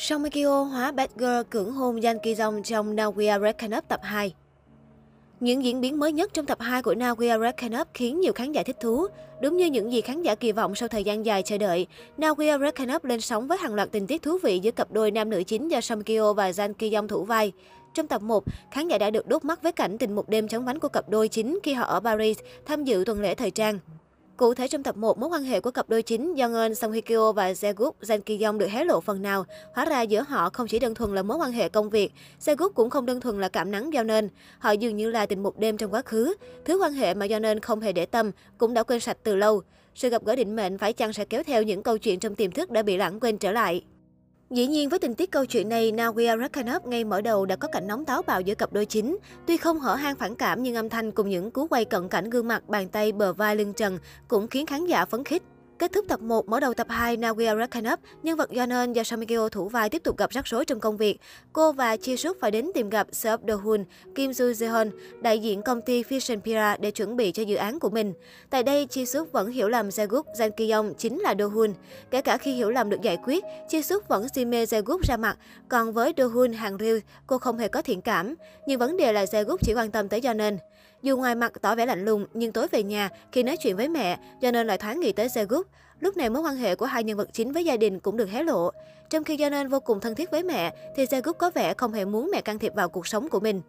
Song 0.00 0.24
Hye 0.24 0.30
Kyo 0.30 0.62
hóa 0.62 0.92
bad 0.92 1.10
girl 1.16 1.40
cưỡng 1.50 1.72
hôn 1.72 2.00
Yan 2.00 2.18
Ki 2.18 2.34
Jong 2.34 2.62
trong 2.62 2.96
Now 2.96 3.14
We 3.14 3.30
Are 3.30 3.42
Reckon 3.42 3.78
Up 3.78 3.88
tập 3.88 4.00
2. 4.02 4.34
Những 5.40 5.64
diễn 5.64 5.80
biến 5.80 5.98
mới 5.98 6.12
nhất 6.12 6.30
trong 6.34 6.46
tập 6.46 6.58
2 6.60 6.82
của 6.82 6.94
Now 6.94 7.14
We 7.14 7.30
Are 7.30 7.42
Reckon 7.42 7.80
Up 7.80 7.88
khiến 7.94 8.20
nhiều 8.20 8.32
khán 8.32 8.52
giả 8.52 8.62
thích 8.62 8.76
thú. 8.80 9.06
Đúng 9.42 9.56
như 9.56 9.66
những 9.66 9.92
gì 9.92 10.00
khán 10.00 10.22
giả 10.22 10.34
kỳ 10.34 10.52
vọng 10.52 10.74
sau 10.74 10.88
thời 10.88 11.04
gian 11.04 11.26
dài 11.26 11.42
chờ 11.42 11.58
đợi, 11.58 11.86
Now 12.18 12.34
We 12.34 12.50
Are 12.50 12.64
Reckon 12.64 12.96
Up 12.96 13.04
lên 13.04 13.20
sóng 13.20 13.48
với 13.48 13.58
hàng 13.58 13.74
loạt 13.74 13.88
tình 13.92 14.06
tiết 14.06 14.22
thú 14.22 14.38
vị 14.42 14.58
giữa 14.58 14.70
cặp 14.70 14.92
đôi 14.92 15.10
nam 15.10 15.30
nữ 15.30 15.42
chính 15.42 15.68
do 15.68 15.80
Song 15.80 16.02
Kyo 16.02 16.32
và 16.32 16.50
Jan 16.50 16.72
Ki 16.72 16.90
Jong 16.90 17.08
thủ 17.08 17.24
vai. 17.24 17.52
Trong 17.94 18.06
tập 18.06 18.22
1, 18.22 18.44
khán 18.70 18.88
giả 18.88 18.98
đã 18.98 19.10
được 19.10 19.26
đốt 19.26 19.44
mắt 19.44 19.62
với 19.62 19.72
cảnh 19.72 19.98
tình 19.98 20.14
một 20.14 20.28
đêm 20.28 20.48
chóng 20.48 20.64
vánh 20.64 20.78
của 20.78 20.88
cặp 20.88 21.08
đôi 21.08 21.28
chính 21.28 21.58
khi 21.62 21.72
họ 21.72 21.84
ở 21.84 22.00
Paris 22.00 22.38
tham 22.66 22.84
dự 22.84 23.02
tuần 23.06 23.20
lễ 23.20 23.34
thời 23.34 23.50
trang. 23.50 23.78
Cụ 24.38 24.54
thể 24.54 24.68
trong 24.68 24.82
tập 24.82 24.96
1, 24.96 25.18
mối 25.18 25.28
quan 25.28 25.42
hệ 25.42 25.60
của 25.60 25.70
cặp 25.70 25.88
đôi 25.88 26.02
chính 26.02 26.34
Young 26.36 26.74
Song 26.74 26.92
Hye 26.92 27.00
Kyo 27.00 27.32
và 27.32 27.52
Jae-guk 27.52 27.92
Jang 28.00 28.20
Ki 28.20 28.42
Yong 28.42 28.58
được 28.58 28.70
hé 28.70 28.84
lộ 28.84 29.00
phần 29.00 29.22
nào. 29.22 29.44
Hóa 29.74 29.84
ra 29.84 30.02
giữa 30.02 30.24
họ 30.28 30.50
không 30.50 30.66
chỉ 30.66 30.78
đơn 30.78 30.94
thuần 30.94 31.14
là 31.14 31.22
mối 31.22 31.36
quan 31.36 31.52
hệ 31.52 31.68
công 31.68 31.90
việc, 31.90 32.12
Jae-guk 32.40 32.68
cũng 32.68 32.90
không 32.90 33.06
đơn 33.06 33.20
thuần 33.20 33.40
là 33.40 33.48
cảm 33.48 33.70
nắng 33.70 33.92
giao 33.92 34.04
nên. 34.04 34.28
Họ 34.58 34.70
dường 34.70 34.96
như 34.96 35.10
là 35.10 35.26
tình 35.26 35.42
một 35.42 35.58
đêm 35.58 35.76
trong 35.76 35.94
quá 35.94 36.02
khứ. 36.02 36.34
Thứ 36.64 36.78
quan 36.78 36.92
hệ 36.92 37.14
mà 37.14 37.26
giao 37.26 37.40
nên 37.40 37.60
không 37.60 37.80
hề 37.80 37.92
để 37.92 38.06
tâm, 38.06 38.30
cũng 38.58 38.74
đã 38.74 38.82
quên 38.82 39.00
sạch 39.00 39.18
từ 39.22 39.36
lâu. 39.36 39.62
Sự 39.94 40.08
gặp 40.08 40.24
gỡ 40.24 40.36
định 40.36 40.56
mệnh 40.56 40.78
phải 40.78 40.92
chăng 40.92 41.12
sẽ 41.12 41.24
kéo 41.24 41.42
theo 41.42 41.62
những 41.62 41.82
câu 41.82 41.98
chuyện 41.98 42.20
trong 42.20 42.34
tiềm 42.34 42.50
thức 42.50 42.70
đã 42.70 42.82
bị 42.82 42.96
lãng 42.96 43.20
quên 43.20 43.38
trở 43.38 43.52
lại. 43.52 43.82
Dĩ 44.50 44.66
nhiên 44.66 44.88
với 44.88 44.98
tình 44.98 45.14
tiết 45.14 45.30
câu 45.30 45.46
chuyện 45.46 45.68
này, 45.68 45.92
Nawia 45.92 46.40
Rakhanov 46.40 46.86
ngay 46.86 47.04
mở 47.04 47.20
đầu 47.20 47.46
đã 47.46 47.56
có 47.56 47.68
cảnh 47.68 47.86
nóng 47.86 48.04
táo 48.04 48.22
bạo 48.22 48.40
giữa 48.40 48.54
cặp 48.54 48.72
đôi 48.72 48.86
chính. 48.86 49.18
Tuy 49.46 49.56
không 49.56 49.80
hở 49.80 49.94
hang 49.94 50.16
phản 50.16 50.34
cảm 50.34 50.62
nhưng 50.62 50.74
âm 50.74 50.88
thanh 50.88 51.12
cùng 51.12 51.28
những 51.28 51.50
cú 51.50 51.66
quay 51.66 51.84
cận 51.84 52.08
cảnh 52.08 52.30
gương 52.30 52.48
mặt, 52.48 52.68
bàn 52.68 52.88
tay, 52.88 53.12
bờ 53.12 53.32
vai, 53.32 53.56
lưng 53.56 53.72
trần 53.72 53.98
cũng 54.28 54.48
khiến 54.48 54.66
khán 54.66 54.86
giả 54.86 55.04
phấn 55.04 55.24
khích. 55.24 55.42
Kết 55.78 55.92
thúc 55.92 56.04
tập 56.08 56.20
1, 56.20 56.48
mở 56.48 56.60
đầu 56.60 56.74
tập 56.74 56.86
2 56.90 57.16
Now 57.16 57.34
We 57.34 57.46
Are 57.46 57.58
Reckon 57.60 57.92
Up, 57.92 58.00
nhân 58.22 58.36
vật 58.36 58.50
Yeon 58.50 58.92
do 58.92 59.02
Song 59.02 59.26
Kyo 59.26 59.48
thủ 59.48 59.68
vai 59.68 59.90
tiếp 59.90 60.02
tục 60.04 60.16
gặp 60.16 60.30
rắc 60.30 60.46
rối 60.46 60.64
trong 60.64 60.80
công 60.80 60.96
việc. 60.96 61.20
Cô 61.52 61.72
và 61.72 61.96
Chi 61.96 62.16
Suk 62.16 62.36
phải 62.40 62.50
đến 62.50 62.70
tìm 62.74 62.90
gặp 62.90 63.06
Seop 63.12 63.46
Do 63.46 63.54
Hoon, 63.54 63.84
Kim 64.14 64.30
Joo 64.30 64.52
Jeon, 64.52 64.90
đại 65.20 65.38
diện 65.38 65.62
công 65.62 65.80
ty 65.80 66.02
Fusion 66.02 66.40
Pira 66.40 66.76
để 66.76 66.90
chuẩn 66.90 67.16
bị 67.16 67.32
cho 67.32 67.42
dự 67.42 67.56
án 67.56 67.78
của 67.78 67.90
mình. 67.90 68.12
Tại 68.50 68.62
đây, 68.62 68.86
Chi 68.86 69.06
Suk 69.06 69.32
vẫn 69.32 69.50
hiểu 69.50 69.68
lầm 69.68 69.88
Jae-guk 69.88 70.22
Jang 70.38 70.50
Ki 70.50 70.70
Yong 70.70 70.94
chính 70.94 71.18
là 71.18 71.34
Do 71.38 71.46
Hoon. 71.46 71.74
Kể 72.10 72.20
cả 72.20 72.36
khi 72.36 72.52
hiểu 72.52 72.70
lầm 72.70 72.90
được 72.90 73.00
giải 73.02 73.18
quyết, 73.24 73.44
Chi 73.68 73.82
Suk 73.82 74.08
vẫn 74.08 74.26
si 74.34 74.44
mê 74.44 74.64
Jae-guk 74.64 74.98
ra 75.08 75.16
mặt. 75.16 75.38
Còn 75.68 75.92
với 75.92 76.12
Do 76.16 76.26
Hoon, 76.26 76.52
hàng 76.52 76.78
Ryu, 76.78 76.98
cô 77.26 77.38
không 77.38 77.58
hề 77.58 77.68
có 77.68 77.82
thiện 77.82 78.00
cảm. 78.00 78.34
Nhưng 78.66 78.78
vấn 78.78 78.96
đề 78.96 79.12
là 79.12 79.24
Jae-guk 79.24 79.56
chỉ 79.60 79.74
quan 79.74 79.90
tâm 79.90 80.08
tới 80.08 80.20
Yeon. 80.22 80.58
Dù 81.02 81.16
ngoài 81.16 81.34
mặt 81.34 81.52
tỏ 81.62 81.74
vẻ 81.74 81.86
lạnh 81.86 82.04
lùng, 82.04 82.26
nhưng 82.34 82.52
tối 82.52 82.66
về 82.70 82.82
nhà, 82.82 83.08
khi 83.32 83.42
nói 83.42 83.56
chuyện 83.56 83.76
với 83.76 83.88
mẹ, 83.88 84.18
cho 84.40 84.50
lại 84.50 84.78
thoáng 84.78 85.00
nghĩ 85.00 85.12
tới 85.12 85.28
Jae-guk. 85.28 85.62
Lúc 86.00 86.16
này 86.16 86.30
mối 86.30 86.42
quan 86.42 86.56
hệ 86.56 86.74
của 86.74 86.86
hai 86.86 87.04
nhân 87.04 87.16
vật 87.16 87.28
chính 87.32 87.52
với 87.52 87.64
gia 87.64 87.76
đình 87.76 88.00
cũng 88.00 88.16
được 88.16 88.28
hé 88.30 88.42
lộ. 88.42 88.70
Trong 89.10 89.24
khi 89.24 89.36
Yeon 89.38 89.68
vô 89.68 89.80
cùng 89.80 90.00
thân 90.00 90.14
thiết 90.14 90.30
với 90.30 90.42
mẹ, 90.42 90.74
thì 90.96 91.04
Jae-guk 91.04 91.32
có 91.32 91.50
vẻ 91.54 91.74
không 91.74 91.92
hề 91.92 92.04
muốn 92.04 92.30
mẹ 92.32 92.40
can 92.40 92.58
thiệp 92.58 92.74
vào 92.74 92.88
cuộc 92.88 93.06
sống 93.06 93.28
của 93.28 93.40
mình. 93.40 93.62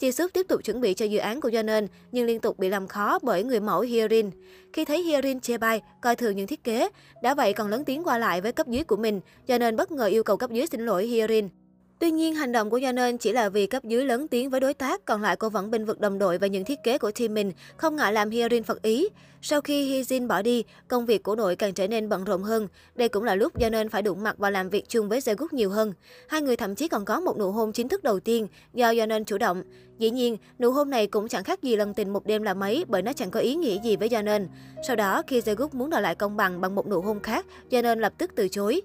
Chi 0.00 0.12
Suk 0.12 0.32
tiếp 0.32 0.46
tục 0.48 0.64
chuẩn 0.64 0.80
bị 0.80 0.94
cho 0.94 1.04
dự 1.04 1.18
án 1.18 1.40
của 1.40 1.50
Yeon, 1.52 1.86
nhưng 2.12 2.26
liên 2.26 2.40
tục 2.40 2.58
bị 2.58 2.68
làm 2.68 2.88
khó 2.88 3.18
bởi 3.22 3.42
người 3.42 3.60
mẫu 3.60 3.80
Hyerin. 3.80 4.30
Khi 4.72 4.84
thấy 4.84 5.02
Hyerin 5.02 5.40
chê 5.40 5.58
bai, 5.58 5.82
coi 6.00 6.16
thường 6.16 6.36
những 6.36 6.46
thiết 6.46 6.64
kế, 6.64 6.88
đã 7.22 7.34
vậy 7.34 7.52
còn 7.52 7.68
lớn 7.68 7.84
tiếng 7.84 8.04
qua 8.04 8.18
lại 8.18 8.40
với 8.40 8.52
cấp 8.52 8.66
dưới 8.66 8.84
của 8.84 8.96
mình, 8.96 9.20
Yeon 9.46 9.76
bất 9.76 9.92
ngờ 9.92 10.06
yêu 10.06 10.22
cầu 10.22 10.36
cấp 10.36 10.50
dưới 10.50 10.66
xin 10.66 10.80
lỗi 10.80 11.06
Hyerin. 11.06 11.48
Tuy 11.98 12.10
nhiên, 12.10 12.34
hành 12.34 12.52
động 12.52 12.70
của 12.70 12.80
Yeon 12.82 13.16
chỉ 13.20 13.32
là 13.32 13.48
vì 13.48 13.66
cấp 13.66 13.84
dưới 13.84 14.04
lớn 14.04 14.28
tiếng 14.28 14.50
với 14.50 14.60
đối 14.60 14.74
tác, 14.74 15.04
còn 15.04 15.22
lại 15.22 15.36
cô 15.36 15.48
vẫn 15.48 15.70
bên 15.70 15.84
vực 15.84 16.00
đồng 16.00 16.18
đội 16.18 16.38
và 16.38 16.46
những 16.46 16.64
thiết 16.64 16.78
kế 16.82 16.98
của 16.98 17.10
team 17.10 17.34
mình, 17.34 17.52
không 17.76 17.96
ngại 17.96 18.12
làm 18.12 18.30
Hyerin 18.30 18.62
phật 18.62 18.82
ý. 18.82 19.08
Sau 19.42 19.60
khi 19.60 20.02
Hyejin 20.02 20.26
bỏ 20.26 20.42
đi, 20.42 20.64
công 20.88 21.06
việc 21.06 21.22
của 21.22 21.34
đội 21.34 21.56
càng 21.56 21.74
trở 21.74 21.88
nên 21.88 22.08
bận 22.08 22.24
rộn 22.24 22.42
hơn. 22.42 22.68
Đây 22.94 23.08
cũng 23.08 23.24
là 23.24 23.34
lúc 23.34 23.58
Yeon 23.60 23.88
phải 23.88 24.02
đụng 24.02 24.22
mặt 24.22 24.38
và 24.38 24.50
làm 24.50 24.68
việc 24.68 24.88
chung 24.88 25.08
với 25.08 25.20
Jae-guk 25.20 25.48
nhiều 25.50 25.70
hơn. 25.70 25.92
Hai 26.28 26.42
người 26.42 26.56
thậm 26.56 26.74
chí 26.74 26.88
còn 26.88 27.04
có 27.04 27.20
một 27.20 27.38
nụ 27.38 27.50
hôn 27.50 27.72
chính 27.72 27.88
thức 27.88 28.02
đầu 28.02 28.20
tiên 28.20 28.46
do 28.74 28.92
Yeon 28.92 29.24
chủ 29.24 29.38
động. 29.38 29.62
Dĩ 29.98 30.10
nhiên, 30.10 30.36
nụ 30.58 30.70
hôn 30.70 30.90
này 30.90 31.06
cũng 31.06 31.28
chẳng 31.28 31.44
khác 31.44 31.62
gì 31.62 31.76
lần 31.76 31.94
tình 31.94 32.12
một 32.12 32.26
đêm 32.26 32.42
là 32.42 32.54
mấy 32.54 32.84
bởi 32.88 33.02
nó 33.02 33.12
chẳng 33.12 33.30
có 33.30 33.40
ý 33.40 33.54
nghĩa 33.54 33.80
gì 33.84 33.96
với 33.96 34.08
Yeon. 34.10 34.42
Sau 34.86 34.96
đó, 34.96 35.22
khi 35.26 35.40
Jae-guk 35.40 35.68
muốn 35.72 35.90
đòi 35.90 36.02
lại 36.02 36.14
công 36.14 36.36
bằng 36.36 36.60
bằng 36.60 36.74
một 36.74 36.86
nụ 36.86 37.00
hôn 37.00 37.20
khác, 37.20 37.46
Yeon 37.70 38.00
lập 38.00 38.12
tức 38.18 38.30
từ 38.36 38.48
chối. 38.48 38.82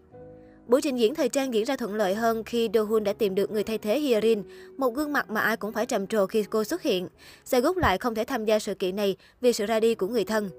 Buổi 0.70 0.82
trình 0.82 1.00
diễn 1.00 1.16
thời 1.16 1.30
trang 1.30 1.54
diễn 1.54 1.66
ra 1.66 1.76
thuận 1.76 1.96
lợi 1.96 2.16
hơn 2.16 2.44
khi 2.44 2.70
Do 2.74 2.84
Hoon 2.84 3.04
đã 3.04 3.14
tìm 3.14 3.36
được 3.36 3.52
người 3.52 3.64
thay 3.64 3.78
thế 3.78 4.00
Hyerin, 4.00 4.44
một 4.78 4.90
gương 4.90 5.14
mặt 5.14 5.30
mà 5.30 5.42
ai 5.42 5.58
cũng 5.58 5.72
phải 5.72 5.86
trầm 5.86 6.08
trồ 6.08 6.28
khi 6.28 6.44
cô 6.44 6.64
xuất 6.64 6.82
hiện. 6.82 7.08
Jae-guk 7.46 7.78
lại 7.78 7.98
không 7.98 8.16
thể 8.16 8.24
tham 8.24 8.46
gia 8.46 8.60
sự 8.60 8.74
kiện 8.74 8.96
này 8.96 9.16
vì 9.42 9.54
sự 9.54 9.66
ra 9.66 9.80
đi 9.80 9.96
của 9.96 10.08
người 10.08 10.24
thân. 10.26 10.50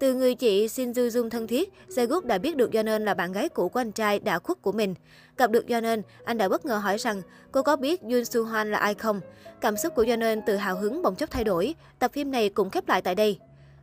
Từ 0.00 0.14
người 0.14 0.34
chị 0.34 0.68
Shin 0.68 0.92
Ju 0.92 1.08
Jung 1.08 1.30
thân 1.30 1.46
thiết, 1.46 1.72
Jae-guk 1.88 2.26
đã 2.26 2.38
biết 2.38 2.56
được 2.56 2.72
Yeon 2.72 3.04
là 3.04 3.14
bạn 3.14 3.32
gái 3.32 3.48
cũ 3.48 3.68
của 3.68 3.80
anh 3.80 3.92
trai 3.92 4.18
đã 4.18 4.38
khuất 4.38 4.62
của 4.62 4.72
mình. 4.72 4.94
Gặp 5.36 5.50
được 5.50 5.68
Yeon, 5.68 6.00
anh 6.24 6.38
đã 6.38 6.48
bất 6.48 6.66
ngờ 6.66 6.76
hỏi 6.76 6.96
rằng 6.98 7.22
cô 7.52 7.62
có 7.62 7.76
biết 7.76 8.02
Yoon 8.02 8.24
Soo 8.24 8.40
Hwan 8.40 8.64
là 8.64 8.78
ai 8.78 8.94
không. 8.94 9.20
Cảm 9.60 9.76
xúc 9.76 9.94
của 9.94 10.04
Yeon 10.08 10.40
từ 10.46 10.56
hào 10.56 10.76
hứng 10.76 11.02
bỗng 11.02 11.16
chốc 11.16 11.30
thay 11.30 11.44
đổi. 11.44 11.74
Tập 11.98 12.10
phim 12.14 12.30
này 12.30 12.48
cũng 12.48 12.70
khép 12.70 12.88
lại 12.88 13.02
tại 13.02 13.14
đây. 13.14 13.38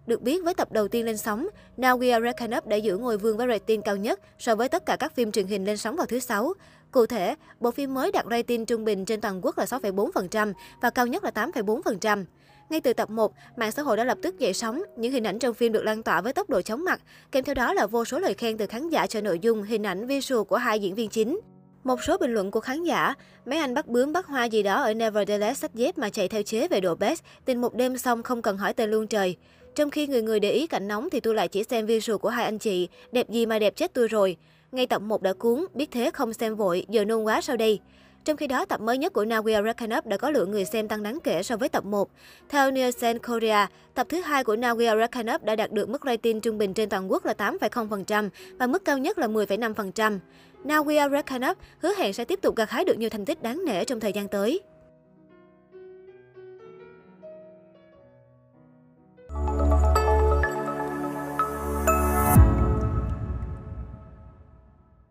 Được 0.08 0.22
biết, 0.22 0.44
với 0.44 0.54
tập 0.54 0.72
đầu 0.72 0.88
tiên 0.88 1.06
lên 1.06 1.18
sóng, 1.18 1.48
Now 1.78 2.00
We 2.00 2.14
Are 2.14 2.24
Reckon 2.24 2.58
Up 2.58 2.68
đã 2.68 2.76
giữ 2.76 2.98
ngôi 2.98 3.18
vương 3.18 3.38
với 3.38 3.48
rating 3.48 3.82
cao 3.82 3.96
nhất 3.96 4.20
so 4.40 4.56
với 4.56 4.70
tất 4.70 4.86
cả 4.86 4.96
các 4.96 5.16
phim 5.16 5.32
truyền 5.32 5.48
hình 5.48 5.66
lên 5.66 5.78
sóng 5.78 5.96
vào 5.96 6.06
thứ 6.06 6.20
sáu. 6.20 6.54
Cụ 6.92 7.06
thể, 7.06 7.36
bộ 7.60 7.72
phim 7.72 7.94
mới 7.94 8.12
đạt 8.12 8.26
rating 8.30 8.66
trung 8.66 8.86
bình 8.86 9.06
trên 9.06 9.22
toàn 9.22 9.40
quốc 9.46 9.58
là 9.58 9.66
6,4% 9.66 10.54
và 10.82 10.90
cao 10.90 11.08
nhất 11.08 11.24
là 11.24 11.32
8,4%. 11.36 12.26
Ngay 12.70 12.82
từ 12.82 12.94
tập 12.94 13.10
1, 13.10 13.34
mạng 13.58 13.72
xã 13.72 13.82
hội 13.82 13.98
đã 13.98 14.04
lập 14.04 14.18
tức 14.22 14.40
dậy 14.40 14.54
sóng, 14.54 14.84
những 14.98 15.12
hình 15.12 15.28
ảnh 15.28 15.40
trong 15.40 15.54
phim 15.54 15.72
được 15.72 15.84
lan 15.84 16.04
tỏa 16.04 16.22
với 16.22 16.34
tốc 16.34 16.50
độ 16.50 16.62
chóng 16.62 16.84
mặt, 16.84 17.02
kèm 17.32 17.44
theo 17.44 17.56
đó 17.56 17.74
là 17.74 17.88
vô 17.88 18.06
số 18.06 18.20
lời 18.20 18.34
khen 18.34 18.58
từ 18.58 18.66
khán 18.68 18.90
giả 18.90 19.08
cho 19.08 19.22
nội 19.22 19.40
dung, 19.40 19.64
hình 19.64 19.86
ảnh, 19.86 20.08
visual 20.08 20.44
của 20.44 20.58
hai 20.58 20.80
diễn 20.80 20.96
viên 20.96 21.10
chính. 21.10 21.40
Một 21.84 22.04
số 22.04 22.18
bình 22.18 22.34
luận 22.34 22.52
của 22.52 22.60
khán 22.60 22.84
giả, 22.84 23.14
mấy 23.46 23.60
anh 23.60 23.74
bắt 23.74 23.88
bướm 23.88 24.14
bắt 24.14 24.26
hoa 24.26 24.46
gì 24.46 24.64
đó 24.64 24.82
ở 24.82 24.94
Nevertheless 24.94 25.62
sách 25.62 25.74
dép 25.74 25.98
mà 25.98 26.10
chạy 26.10 26.28
theo 26.28 26.44
chế 26.44 26.68
về 26.68 26.82
độ 26.82 26.96
best, 26.96 27.24
tình 27.46 27.62
một 27.62 27.76
đêm 27.76 27.98
xong 27.98 28.24
không 28.24 28.42
cần 28.42 28.58
hỏi 28.58 28.74
tên 28.74 28.92
luôn 28.92 29.08
trời. 29.08 29.38
Trong 29.78 29.90
khi 29.90 30.08
người 30.08 30.22
người 30.22 30.40
để 30.40 30.52
ý 30.52 30.68
cảnh 30.68 30.88
nóng 30.88 31.10
thì 31.10 31.20
tôi 31.20 31.36
lại 31.36 31.48
chỉ 31.48 31.64
xem 31.64 31.86
visual 31.86 32.18
của 32.18 32.30
hai 32.30 32.46
anh 32.46 32.58
chị, 32.58 32.88
đẹp 33.12 33.30
gì 33.30 33.46
mà 33.46 33.60
đẹp 33.60 33.76
chết 33.76 33.94
tôi 33.94 34.08
rồi. 34.08 34.38
Ngay 34.72 34.88
tập 34.88 35.02
1 35.02 35.22
đã 35.22 35.34
cuốn, 35.34 35.66
biết 35.74 35.92
thế 35.92 36.12
không 36.14 36.34
xem 36.34 36.56
vội, 36.56 36.86
giờ 36.90 37.06
nôn 37.06 37.24
quá 37.24 37.42
sau 37.42 37.58
đây. 37.58 37.80
Trong 38.26 38.38
khi 38.38 38.48
đó, 38.48 38.66
tập 38.66 38.82
mới 38.82 38.98
nhất 38.98 39.14
của 39.14 39.24
Now 39.24 39.44
We 39.44 39.56
Are 39.56 39.98
Up 39.98 40.06
đã 40.06 40.18
có 40.18 40.30
lượng 40.30 40.52
người 40.52 40.66
xem 40.66 40.88
tăng 40.88 41.04
đáng 41.04 41.20
kể 41.24 41.44
so 41.44 41.58
với 41.58 41.70
tập 41.70 41.86
1. 41.86 42.10
Theo 42.50 42.72
Nielsen 42.72 43.20
Korea, 43.20 43.68
tập 43.94 44.08
thứ 44.10 44.22
hai 44.22 44.44
của 44.44 44.56
Now 44.56 44.78
We 44.78 44.98
Are 44.98 45.34
Up 45.36 45.44
đã 45.44 45.56
đạt 45.56 45.72
được 45.72 45.90
mức 45.90 46.02
rating 46.06 46.42
trung 46.42 46.58
bình 46.58 46.74
trên 46.74 46.90
toàn 46.90 47.12
quốc 47.12 47.26
là 47.26 47.34
8,0% 47.38 48.30
và 48.60 48.68
mức 48.68 48.86
cao 48.86 48.98
nhất 48.98 49.18
là 49.18 49.28
10,5%. 49.28 50.20
Now 50.64 50.86
We 50.86 51.00
Are 51.00 51.50
Up 51.50 51.58
hứa 51.80 51.94
hẹn 51.98 52.14
sẽ 52.14 52.26
tiếp 52.26 52.40
tục 52.42 52.56
gặt 52.56 52.70
hái 52.70 52.86
được 52.86 52.98
nhiều 52.98 53.10
thành 53.10 53.26
tích 53.26 53.44
đáng 53.44 53.66
nể 53.66 53.86
trong 53.86 54.00
thời 54.00 54.14
gian 54.14 54.28
tới. 54.28 54.62